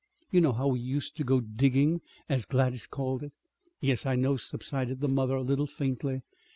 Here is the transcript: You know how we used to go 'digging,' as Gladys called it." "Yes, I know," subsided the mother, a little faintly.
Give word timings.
You 0.31 0.41
know 0.41 0.53
how 0.53 0.69
we 0.69 0.79
used 0.79 1.15
to 1.17 1.23
go 1.23 1.39
'digging,' 1.41 2.01
as 2.27 2.45
Gladys 2.45 2.87
called 2.87 3.21
it." 3.21 3.33
"Yes, 3.79 4.03
I 4.03 4.15
know," 4.15 4.35
subsided 4.35 4.99
the 4.99 5.07
mother, 5.07 5.35
a 5.35 5.43
little 5.43 5.67
faintly. 5.67 6.23